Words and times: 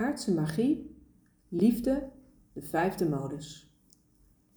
Aardse 0.00 0.34
magie, 0.34 0.96
liefde, 1.48 2.08
de 2.52 2.62
vijfde 2.62 3.08
modus. 3.08 3.74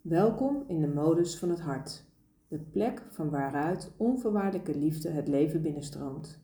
Welkom 0.02 0.64
in 0.68 0.82
de 0.82 0.88
modus 0.88 1.38
van 1.38 1.50
het 1.50 1.60
hart, 1.60 2.04
de 2.48 2.60
plek 2.60 3.02
van 3.10 3.30
waaruit 3.30 3.92
onvoorwaardelijke 3.98 4.78
liefde 4.78 5.10
het 5.10 5.28
leven 5.28 5.62
binnenstroomt. 5.62 6.40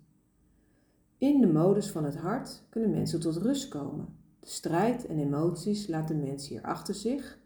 In 1.18 1.42
de 1.42 1.48
modus 1.48 1.92
van 1.92 2.04
het 2.04 2.16
hart 2.16 2.64
kunnen 2.70 2.90
mensen 2.90 3.20
tot 3.20 3.38
rust 3.38 3.68
komen. 3.68 4.08
De 4.40 4.50
strijd 4.50 5.06
en 5.06 5.20
emoties 5.20 5.88
laten 5.88 6.20
mensen 6.20 6.50
hier 6.50 6.64
achter 6.64 6.94
zich 6.94 7.40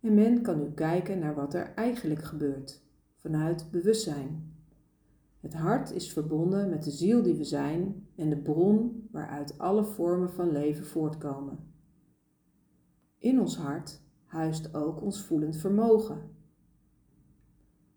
en 0.00 0.14
men 0.14 0.42
kan 0.42 0.58
nu 0.58 0.70
kijken 0.70 1.18
naar 1.18 1.34
wat 1.34 1.54
er 1.54 1.72
eigenlijk 1.74 2.22
gebeurt, 2.22 2.82
vanuit 3.16 3.70
bewustzijn. 3.70 4.54
Het 5.42 5.54
hart 5.54 5.92
is 5.92 6.12
verbonden 6.12 6.68
met 6.68 6.84
de 6.84 6.90
ziel 6.90 7.22
die 7.22 7.34
we 7.34 7.44
zijn 7.44 8.06
en 8.16 8.30
de 8.30 8.36
bron 8.36 9.08
waaruit 9.10 9.58
alle 9.58 9.84
vormen 9.84 10.30
van 10.30 10.52
leven 10.52 10.86
voortkomen. 10.86 11.58
In 13.18 13.40
ons 13.40 13.56
hart 13.56 14.00
huist 14.24 14.74
ook 14.74 15.02
ons 15.02 15.22
voelend 15.22 15.56
vermogen. 15.56 16.30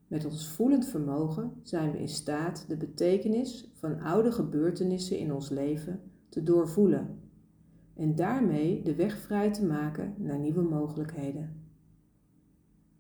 Met 0.08 0.26
ons 0.26 0.48
voelend 0.50 0.86
vermogen 0.86 1.52
zijn 1.64 1.92
we 1.92 2.00
in 2.00 2.10
staat 2.10 2.66
de 2.68 2.78
betekenis 2.78 3.72
van 3.74 4.00
oude 4.00 4.32
gebeurtenissen 4.32 5.18
in 5.20 5.34
ons 5.34 5.50
leven 5.50 6.02
te 6.30 6.44
doorvoelen 6.44 7.20
en 7.94 8.16
daarmee 8.16 8.82
de 8.82 8.96
weg 8.96 9.18
vrij 9.18 9.52
te 9.52 9.66
maken 9.66 10.14
naar 10.18 10.40
nieuwe 10.40 10.62
mogelijkheden. 10.62 11.64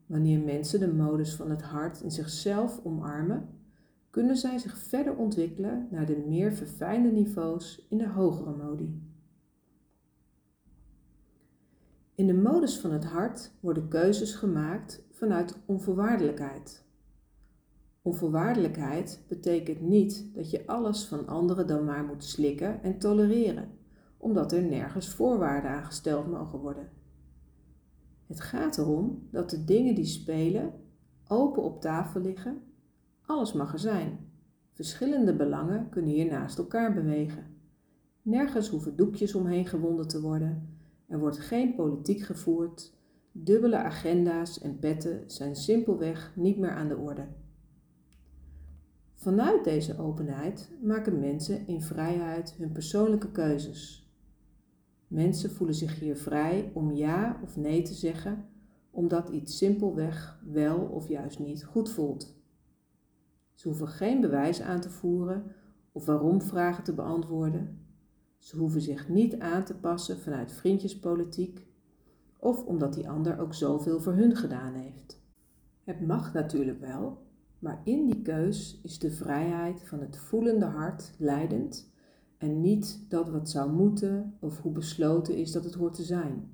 Wanneer 0.05 0.39
mensen 0.39 0.79
de 0.79 0.93
modus 0.93 1.35
van 1.35 1.49
het 1.49 1.61
hart 1.61 2.01
in 2.01 2.11
zichzelf 2.11 2.81
omarmen, 2.83 3.49
kunnen 4.15 4.37
zij 4.37 4.57
zich 4.57 4.77
verder 4.77 5.15
ontwikkelen 5.15 5.87
naar 5.91 6.05
de 6.05 6.23
meer 6.27 6.53
verfijnde 6.53 7.11
niveaus 7.11 7.85
in 7.89 7.97
de 7.97 8.07
hogere 8.07 8.55
modi. 8.55 9.01
In 12.15 12.27
de 12.27 12.33
modus 12.33 12.79
van 12.79 12.91
het 12.91 13.05
hart 13.05 13.51
worden 13.59 13.87
keuzes 13.87 14.35
gemaakt 14.35 15.03
vanuit 15.11 15.57
onvoorwaardelijkheid. 15.65 16.85
Onvoorwaardelijkheid 18.01 19.23
betekent 19.27 19.81
niet 19.81 20.29
dat 20.33 20.51
je 20.51 20.67
alles 20.67 21.05
van 21.05 21.27
anderen 21.27 21.67
dan 21.67 21.85
maar 21.85 22.03
moet 22.03 22.23
slikken 22.23 22.83
en 22.83 22.99
tolereren, 22.99 23.69
omdat 24.17 24.51
er 24.51 24.63
nergens 24.63 25.09
voorwaarden 25.09 25.71
aan 25.71 25.85
gesteld 25.85 26.27
mogen 26.27 26.59
worden. 26.59 26.89
Het 28.27 28.41
gaat 28.41 28.77
erom 28.77 29.27
dat 29.31 29.49
de 29.49 29.63
dingen 29.63 29.95
die 29.95 30.05
spelen 30.05 30.73
open 31.27 31.63
op 31.63 31.81
tafel 31.81 32.21
liggen 32.21 32.73
alles 33.25 33.53
mag 33.53 33.73
er 33.73 33.79
zijn. 33.79 34.19
Verschillende 34.71 35.35
belangen 35.35 35.89
kunnen 35.89 36.11
hier 36.11 36.25
naast 36.25 36.57
elkaar 36.57 36.93
bewegen. 36.93 37.43
Nergens 38.21 38.69
hoeven 38.69 38.95
doekjes 38.95 39.35
omheen 39.35 39.65
gewonden 39.65 40.07
te 40.07 40.21
worden. 40.21 40.77
Er 41.07 41.19
wordt 41.19 41.39
geen 41.39 41.75
politiek 41.75 42.21
gevoerd. 42.21 42.93
Dubbele 43.31 43.77
agenda's 43.77 44.59
en 44.59 44.79
petten 44.79 45.23
zijn 45.27 45.55
simpelweg 45.55 46.31
niet 46.35 46.57
meer 46.57 46.71
aan 46.71 46.87
de 46.87 46.97
orde. 46.97 47.27
Vanuit 49.13 49.63
deze 49.63 49.99
openheid 49.99 50.71
maken 50.81 51.19
mensen 51.19 51.67
in 51.67 51.81
vrijheid 51.81 52.53
hun 52.57 52.71
persoonlijke 52.71 53.31
keuzes. 53.31 54.09
Mensen 55.07 55.51
voelen 55.51 55.75
zich 55.75 55.99
hier 55.99 56.17
vrij 56.17 56.71
om 56.73 56.91
ja 56.91 57.39
of 57.43 57.57
nee 57.57 57.81
te 57.81 57.93
zeggen, 57.93 58.45
omdat 58.91 59.29
iets 59.29 59.57
simpelweg 59.57 60.39
wel 60.51 60.77
of 60.77 61.07
juist 61.07 61.39
niet 61.39 61.63
goed 61.63 61.89
voelt. 61.89 62.35
Ze 63.55 63.67
hoeven 63.67 63.87
geen 63.87 64.21
bewijs 64.21 64.61
aan 64.61 64.81
te 64.81 64.89
voeren 64.89 65.43
of 65.91 66.05
waarom 66.05 66.41
vragen 66.41 66.83
te 66.83 66.93
beantwoorden. 66.93 67.79
Ze 68.37 68.57
hoeven 68.57 68.81
zich 68.81 69.09
niet 69.09 69.39
aan 69.39 69.63
te 69.63 69.75
passen 69.75 70.19
vanuit 70.19 70.51
vriendjespolitiek 70.51 71.67
of 72.37 72.65
omdat 72.65 72.93
die 72.93 73.09
ander 73.09 73.39
ook 73.39 73.53
zoveel 73.53 73.99
voor 73.99 74.13
hun 74.13 74.35
gedaan 74.35 74.73
heeft. 74.73 75.21
Het 75.83 76.07
mag 76.07 76.33
natuurlijk 76.33 76.79
wel, 76.79 77.23
maar 77.59 77.81
in 77.83 78.05
die 78.05 78.21
keus 78.21 78.79
is 78.83 78.99
de 78.99 79.11
vrijheid 79.11 79.83
van 79.83 79.99
het 79.99 80.17
voelende 80.17 80.65
hart 80.65 81.13
leidend 81.17 81.93
en 82.37 82.61
niet 82.61 83.05
dat 83.09 83.29
wat 83.29 83.49
zou 83.49 83.71
moeten 83.71 84.37
of 84.39 84.61
hoe 84.61 84.71
besloten 84.71 85.35
is 85.35 85.51
dat 85.51 85.63
het 85.63 85.73
hoort 85.73 85.93
te 85.93 86.03
zijn. 86.03 86.49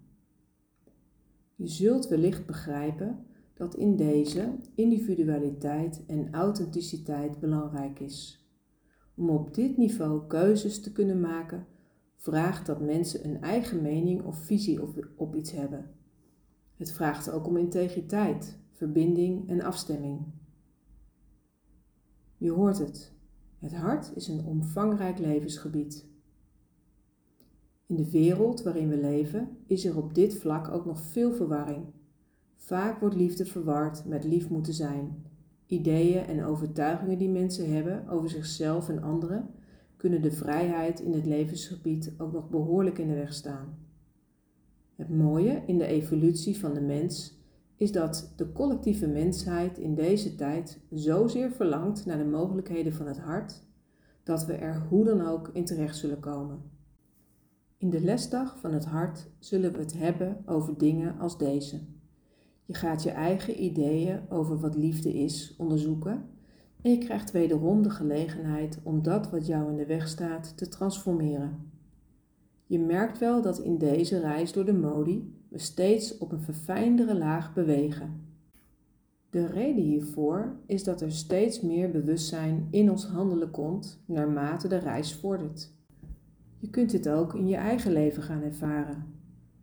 Je 1.56 1.68
zult 1.68 2.08
wellicht 2.08 2.46
begrijpen 2.46 3.26
dat 3.54 3.76
in 3.76 3.96
deze 3.96 4.56
individualiteit 4.76 6.04
en 6.08 6.34
authenticiteit 6.34 7.40
belangrijk 7.40 8.00
is. 8.00 8.46
Om 9.16 9.30
op 9.30 9.54
dit 9.54 9.78
niveau 9.78 10.28
keuzes 10.28 10.82
te 10.82 10.92
kunnen 10.92 11.20
maken, 11.20 11.66
vraagt 12.16 12.66
dat 12.66 12.82
mensen 12.82 13.26
een 13.26 13.42
eigen 13.42 13.82
mening 13.82 14.24
of 14.24 14.38
visie 14.38 14.80
op, 15.16 15.36
iets 15.36 15.52
hebben. 15.52 15.92
Het 16.76 16.92
vraagt 16.92 17.32
ook 17.32 17.48
om 17.48 17.58
integriteit, 17.58 18.60
verbinding 18.72 19.50
en 19.50 19.62
afstemming. 19.62 20.20
Je 22.38 22.52
hoort 22.52 22.78
het. 22.78 23.14
Het 23.60 23.74
hart 23.74 24.12
is 24.16 24.28
een 24.28 24.46
omvangrijk 24.46 25.20
levensgebied. 25.20 26.10
In 27.86 27.96
de 27.96 28.12
wereld 28.12 28.64
waarin 28.64 28.90
we 28.90 28.98
leven 28.98 29.58
is 29.68 29.86
er 29.86 29.98
op 29.98 30.14
dit 30.14 30.34
vlak 30.36 30.68
ook 30.68 30.86
nog 30.86 31.02
veel 31.02 31.34
verwarring. 31.34 31.86
Vaak 32.62 33.00
wordt 33.00 33.16
liefde 33.16 33.46
verward 33.46 34.06
met 34.06 34.24
lief 34.24 34.50
moeten 34.50 34.74
zijn. 34.74 35.26
Ideeën 35.66 36.26
en 36.26 36.44
overtuigingen 36.44 37.18
die 37.18 37.30
mensen 37.30 37.74
hebben 37.74 38.08
over 38.08 38.30
zichzelf 38.30 38.90
en 38.90 39.04
anderen 39.04 39.50
kunnen 39.98 40.22
de 40.22 40.32
vrijheid 40.32 41.00
in 41.00 41.14
het 41.14 41.26
levensgebied 41.26 42.14
ook 42.18 42.32
nog 42.32 42.50
behoorlijk 42.50 42.98
in 42.98 43.08
de 43.08 43.14
weg 43.14 43.34
staan. 43.34 43.78
Het 44.96 45.10
mooie 45.10 45.64
in 45.66 45.78
de 45.78 45.86
evolutie 45.86 46.60
van 46.60 46.74
de 46.74 46.82
mens 46.82 47.40
is 47.76 47.92
dat 47.92 48.34
de 48.36 48.52
collectieve 48.52 49.08
mensheid 49.08 49.78
in 49.78 49.96
deze 49.96 50.36
tijd 50.36 50.80
zozeer 50.90 51.52
verlangt 51.52 52.06
naar 52.06 52.18
de 52.18 52.26
mogelijkheden 52.26 52.94
van 52.94 53.08
het 53.08 53.20
hart, 53.20 53.64
dat 54.24 54.46
we 54.46 54.54
er 54.54 54.86
hoe 54.90 55.06
dan 55.06 55.22
ook 55.22 55.50
in 55.54 55.66
terecht 55.66 55.98
zullen 55.98 56.20
komen. 56.20 56.62
In 57.78 57.90
de 57.90 58.02
lesdag 58.02 58.60
van 58.60 58.74
het 58.74 58.86
hart 58.86 59.28
zullen 59.40 59.72
we 59.72 59.78
het 59.78 59.94
hebben 59.94 60.44
over 60.46 60.78
dingen 60.78 61.20
als 61.20 61.38
deze. 61.38 61.80
Je 62.72 62.78
gaat 62.78 63.04
je 63.04 63.10
eigen 63.10 63.64
ideeën 63.64 64.20
over 64.30 64.60
wat 64.60 64.76
liefde 64.76 65.14
is 65.14 65.56
onderzoeken 65.58 66.26
en 66.82 66.92
je 66.92 66.98
krijgt 66.98 67.32
wederom 67.32 67.84
de 67.84 67.90
gelegenheid 67.90 68.80
om 68.84 69.04
dat 69.04 69.30
wat 69.30 69.48
jou 69.48 69.70
in 69.70 69.76
de 69.78 69.86
weg 69.86 70.08
staat 70.08 70.58
te 70.58 70.68
transformeren. 70.68 71.72
Je 72.66 72.80
merkt 72.80 73.18
wel 73.18 73.42
dat 73.42 73.60
in 73.60 73.78
deze 73.78 74.20
reis 74.20 74.54
door 74.54 74.66
de 74.66 74.74
modi 74.74 75.36
we 75.50 75.58
steeds 75.58 76.18
op 76.18 76.32
een 76.32 76.42
verfijndere 76.42 77.18
laag 77.18 77.54
bewegen. 77.54 78.26
De 79.30 79.46
reden 79.46 79.84
hiervoor 79.84 80.56
is 80.66 80.84
dat 80.84 81.02
er 81.02 81.12
steeds 81.12 81.62
meer 81.62 81.92
bewustzijn 81.92 82.68
in 82.70 82.92
ons 82.92 83.06
handelen 83.06 83.52
komt 83.52 84.04
naarmate 84.06 84.68
de 84.68 84.78
reis 84.78 85.16
vordert. 85.16 85.74
Je 86.58 86.70
kunt 86.70 86.92
dit 86.92 87.10
ook 87.10 87.36
in 87.36 87.48
je 87.48 87.56
eigen 87.56 87.92
leven 87.92 88.24
gaan 88.24 88.42
ervaren. 88.42 89.21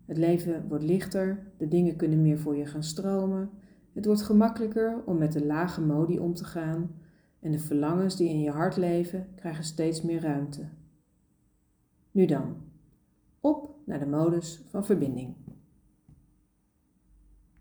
Het 0.09 0.17
leven 0.17 0.69
wordt 0.69 0.85
lichter, 0.85 1.39
de 1.57 1.69
dingen 1.69 1.97
kunnen 1.97 2.23
meer 2.23 2.39
voor 2.39 2.57
je 2.57 2.67
gaan 2.67 2.83
stromen. 2.83 3.51
Het 3.93 4.05
wordt 4.05 4.23
gemakkelijker 4.23 5.03
om 5.05 5.19
met 5.19 5.33
de 5.33 5.47
lage 5.47 5.81
modi 5.81 6.19
om 6.19 6.35
te 6.35 6.45
gaan 6.45 6.91
en 7.41 7.53
de 7.53 7.59
verlangens 7.59 8.17
die 8.17 8.29
in 8.29 8.41
je 8.41 8.51
hart 8.51 8.77
leven 8.77 9.27
krijgen 9.35 9.65
steeds 9.65 10.03
meer 10.03 10.21
ruimte. 10.21 10.69
Nu 12.11 12.27
dan, 12.27 12.57
op 13.41 13.75
naar 13.85 13.99
de 13.99 14.07
modus 14.07 14.63
van 14.71 14.85
verbinding. 14.85 15.35